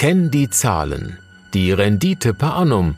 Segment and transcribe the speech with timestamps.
[0.00, 1.18] Kenn die Zahlen.
[1.52, 2.96] Die Rendite per annum.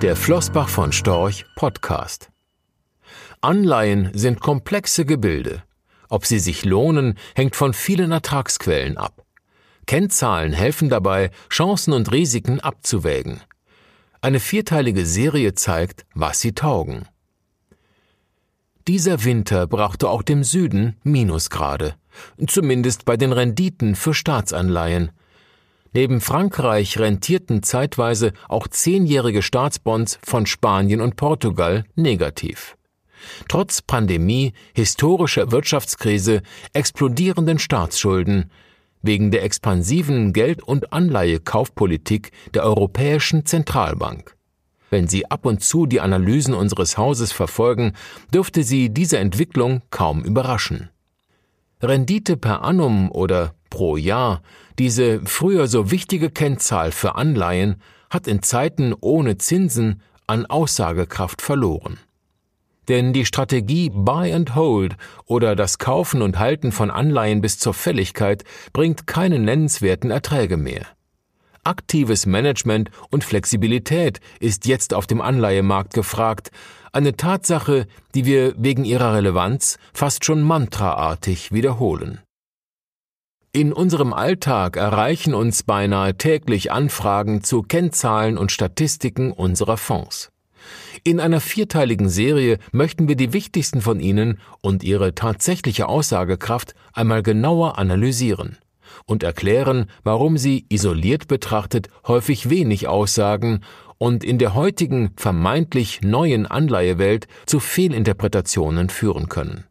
[0.00, 2.30] Der Flossbach von Storch Podcast.
[3.42, 5.62] Anleihen sind komplexe Gebilde.
[6.08, 9.26] Ob sie sich lohnen, hängt von vielen Ertragsquellen ab.
[9.86, 13.42] Kennzahlen helfen dabei, Chancen und Risiken abzuwägen.
[14.22, 17.06] Eine vierteilige Serie zeigt, was sie taugen.
[18.88, 21.96] Dieser Winter brachte auch dem Süden Minusgrade,
[22.46, 25.10] zumindest bei den Renditen für Staatsanleihen.
[25.96, 32.76] Neben Frankreich rentierten zeitweise auch zehnjährige Staatsbonds von Spanien und Portugal negativ.
[33.48, 36.42] Trotz Pandemie, historischer Wirtschaftskrise,
[36.74, 38.50] explodierenden Staatsschulden,
[39.00, 44.36] wegen der expansiven Geld- und Anleihekaufpolitik der Europäischen Zentralbank.
[44.90, 47.94] Wenn Sie ab und zu die Analysen unseres Hauses verfolgen,
[48.34, 50.90] dürfte Sie diese Entwicklung kaum überraschen.
[51.80, 54.42] Rendite per annum oder pro Jahr,
[54.78, 57.76] diese früher so wichtige Kennzahl für Anleihen,
[58.10, 61.98] hat in Zeiten ohne Zinsen an Aussagekraft verloren.
[62.88, 67.74] Denn die Strategie Buy and Hold oder das Kaufen und Halten von Anleihen bis zur
[67.74, 70.86] Fälligkeit bringt keine nennenswerten Erträge mehr.
[71.64, 76.52] Aktives Management und Flexibilität ist jetzt auf dem Anleihemarkt gefragt,
[76.92, 82.20] eine Tatsache, die wir wegen ihrer Relevanz fast schon mantraartig wiederholen.
[83.56, 90.30] In unserem Alltag erreichen uns beinahe täglich Anfragen zu Kennzahlen und Statistiken unserer Fonds.
[91.04, 97.22] In einer vierteiligen Serie möchten wir die wichtigsten von ihnen und ihre tatsächliche Aussagekraft einmal
[97.22, 98.58] genauer analysieren
[99.06, 103.62] und erklären, warum sie isoliert betrachtet häufig wenig aussagen
[103.96, 109.64] und in der heutigen vermeintlich neuen Anleihewelt zu Fehlinterpretationen führen können.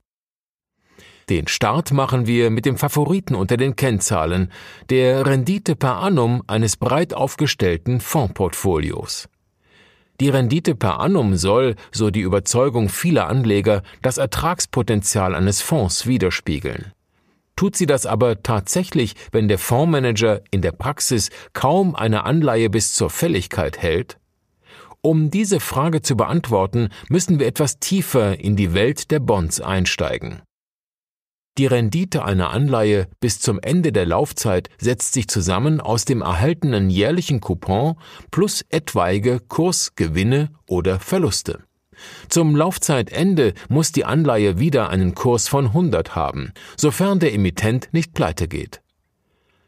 [1.30, 4.52] Den Start machen wir mit dem Favoriten unter den Kennzahlen,
[4.92, 9.28] der Rendite per annum eines breit aufgestellten Fondsportfolios.
[10.22, 16.94] Die Rendite per annum soll, so die Überzeugung vieler Anleger, das Ertragspotenzial eines Fonds widerspiegeln.
[17.56, 22.94] Tut sie das aber tatsächlich, wenn der Fondsmanager in der Praxis kaum eine Anleihe bis
[22.94, 24.20] zur Fälligkeit hält?
[25.02, 30.42] Um diese Frage zu beantworten, müssen wir etwas tiefer in die Welt der Bonds einsteigen.
[31.58, 36.90] Die Rendite einer Anleihe bis zum Ende der Laufzeit setzt sich zusammen aus dem erhaltenen
[36.90, 37.96] jährlichen Coupon
[38.30, 41.64] plus etwaige Kursgewinne oder Verluste.
[42.28, 48.14] Zum Laufzeitende muss die Anleihe wieder einen Kurs von 100 haben, sofern der Emittent nicht
[48.14, 48.82] pleite geht.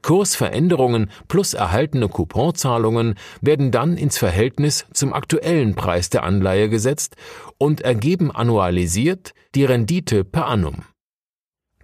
[0.01, 7.15] Kursveränderungen plus erhaltene Couponzahlungen werden dann ins Verhältnis zum aktuellen Preis der Anleihe gesetzt
[7.57, 10.83] und ergeben annualisiert die Rendite per annum.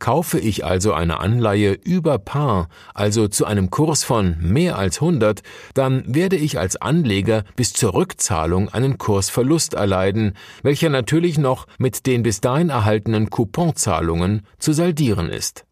[0.03, 5.43] Kaufe ich also eine Anleihe über Paar, also zu einem Kurs von mehr als 100,
[5.75, 12.05] dann werde ich als Anleger bis zur Rückzahlung einen Kursverlust erleiden, welcher natürlich noch mit
[12.05, 15.63] den bis dahin erhaltenen Couponzahlungen zu saldieren ist.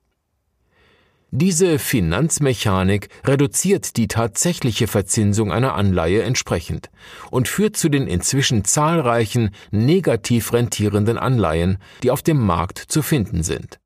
[1.31, 6.89] Diese Finanzmechanik reduziert die tatsächliche Verzinsung einer Anleihe entsprechend
[7.31, 13.43] und führt zu den inzwischen zahlreichen negativ rentierenden Anleihen, die auf dem Markt zu finden
[13.43, 13.80] sind.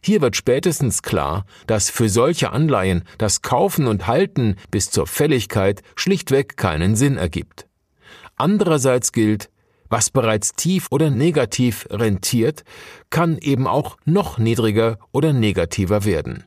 [0.00, 5.82] Hier wird spätestens klar, dass für solche Anleihen das Kaufen und Halten bis zur Fälligkeit
[5.96, 7.66] schlichtweg keinen Sinn ergibt.
[8.36, 9.50] Andererseits gilt,
[9.88, 12.62] was bereits tief oder negativ rentiert,
[13.10, 16.44] kann eben auch noch niedriger oder negativer werden.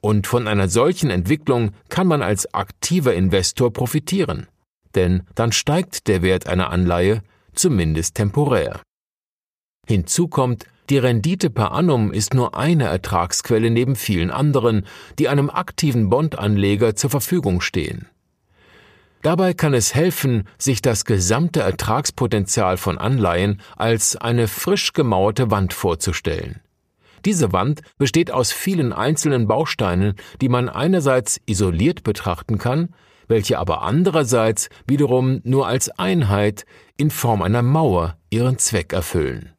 [0.00, 4.46] Und von einer solchen Entwicklung kann man als aktiver Investor profitieren,
[4.94, 7.22] denn dann steigt der Wert einer Anleihe,
[7.54, 8.80] zumindest temporär.
[9.86, 14.86] Hinzu kommt, die Rendite per annum ist nur eine Ertragsquelle neben vielen anderen,
[15.18, 18.08] die einem aktiven Bondanleger zur Verfügung stehen.
[19.22, 25.74] Dabei kann es helfen, sich das gesamte Ertragspotenzial von Anleihen als eine frisch gemauerte Wand
[25.74, 26.60] vorzustellen.
[27.26, 32.94] Diese Wand besteht aus vielen einzelnen Bausteinen, die man einerseits isoliert betrachten kann,
[33.28, 36.64] welche aber andererseits wiederum nur als Einheit
[36.96, 39.52] in Form einer Mauer ihren Zweck erfüllen.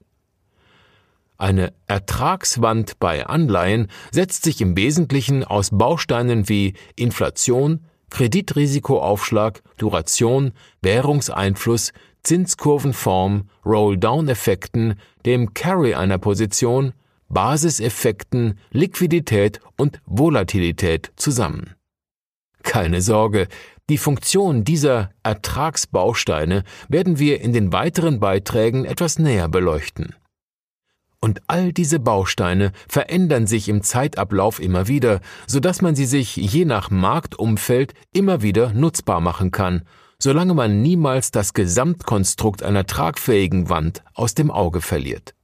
[1.41, 7.79] Eine Ertragswand bei Anleihen setzt sich im Wesentlichen aus Bausteinen wie Inflation,
[8.11, 10.51] Kreditrisikoaufschlag, Duration,
[10.83, 16.93] Währungseinfluss, Zinskurvenform, Roll-Down-Effekten, dem Carry einer Position,
[17.27, 21.73] Basiseffekten, Liquidität und Volatilität zusammen.
[22.61, 23.47] Keine Sorge,
[23.89, 30.13] die Funktion dieser Ertragsbausteine werden wir in den weiteren Beiträgen etwas näher beleuchten.
[31.21, 36.35] Und all diese Bausteine verändern sich im Zeitablauf immer wieder, so dass man sie sich
[36.35, 39.83] je nach Marktumfeld immer wieder nutzbar machen kann,
[40.17, 45.35] solange man niemals das Gesamtkonstrukt einer tragfähigen Wand aus dem Auge verliert.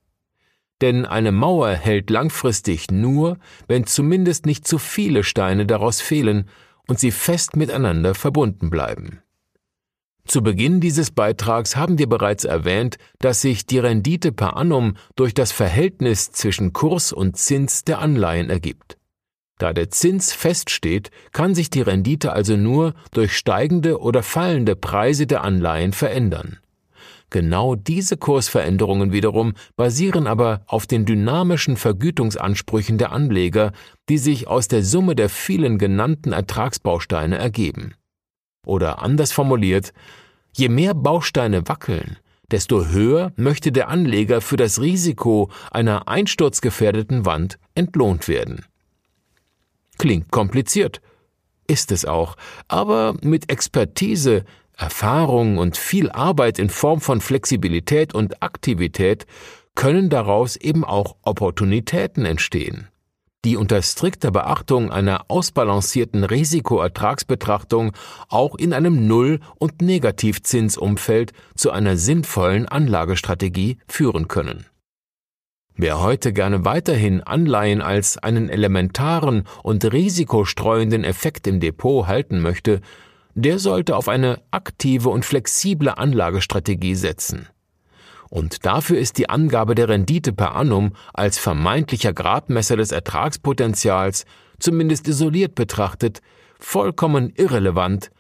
[0.82, 3.38] Denn eine Mauer hält langfristig nur,
[3.68, 6.50] wenn zumindest nicht zu viele Steine daraus fehlen
[6.88, 9.22] und sie fest miteinander verbunden bleiben.
[10.28, 15.34] Zu Beginn dieses Beitrags haben wir bereits erwähnt, dass sich die Rendite per annum durch
[15.34, 18.98] das Verhältnis zwischen Kurs und Zins der Anleihen ergibt.
[19.58, 25.28] Da der Zins feststeht, kann sich die Rendite also nur durch steigende oder fallende Preise
[25.28, 26.60] der Anleihen verändern.
[27.30, 33.72] Genau diese Kursveränderungen wiederum basieren aber auf den dynamischen Vergütungsansprüchen der Anleger,
[34.10, 37.96] die sich aus der Summe der vielen genannten Ertragsbausteine ergeben.
[38.68, 39.94] Oder anders formuliert,
[40.52, 42.18] je mehr Bausteine wackeln,
[42.52, 48.66] desto höher möchte der Anleger für das Risiko einer einsturzgefährdeten Wand entlohnt werden.
[49.98, 51.00] Klingt kompliziert,
[51.68, 52.36] ist es auch,
[52.68, 54.44] aber mit Expertise,
[54.76, 59.28] Erfahrung und viel Arbeit in Form von Flexibilität und Aktivität
[59.76, 62.90] können daraus eben auch Opportunitäten entstehen
[63.46, 67.94] die unter strikter Beachtung einer ausbalancierten Risikoertragsbetrachtung
[68.30, 74.66] auch in einem Null- und Negativzinsumfeld zu einer sinnvollen Anlagestrategie führen können.
[75.76, 82.82] Wer heute gerne weiterhin Anleihen als einen elementaren und risikostreuenden Effekt im Depot halten möchte,
[83.36, 87.48] der sollte auf eine aktive und flexible Anlagestrategie setzen.
[88.30, 94.26] Und dafür ist die Angabe der Rendite per annum als vermeintlicher Gradmesser des Ertragspotenzials,
[94.60, 96.22] zumindest isoliert betrachtet,
[96.60, 98.12] vollkommen irrelevant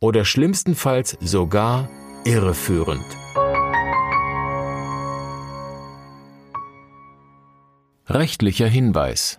[0.00, 1.88] oder schlimmstenfalls sogar
[2.24, 3.04] irreführend.
[8.08, 9.38] Rechtlicher Hinweis